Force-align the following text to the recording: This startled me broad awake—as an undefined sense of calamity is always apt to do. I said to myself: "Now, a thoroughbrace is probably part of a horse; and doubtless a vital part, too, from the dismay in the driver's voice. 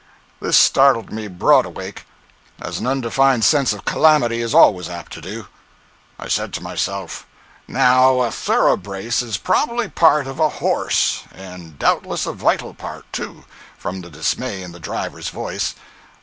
This 0.39 0.57
startled 0.57 1.11
me 1.13 1.27
broad 1.27 1.63
awake—as 1.63 2.79
an 2.79 2.87
undefined 2.87 3.45
sense 3.45 3.71
of 3.71 3.85
calamity 3.85 4.41
is 4.41 4.51
always 4.51 4.89
apt 4.89 5.13
to 5.13 5.21
do. 5.21 5.45
I 6.17 6.27
said 6.27 6.53
to 6.53 6.63
myself: 6.63 7.27
"Now, 7.67 8.21
a 8.21 8.31
thoroughbrace 8.31 9.21
is 9.21 9.37
probably 9.37 9.87
part 9.89 10.25
of 10.25 10.39
a 10.39 10.49
horse; 10.49 11.21
and 11.31 11.77
doubtless 11.77 12.25
a 12.25 12.33
vital 12.33 12.73
part, 12.73 13.13
too, 13.13 13.45
from 13.77 14.01
the 14.01 14.09
dismay 14.09 14.63
in 14.63 14.71
the 14.71 14.79
driver's 14.79 15.29
voice. 15.29 15.75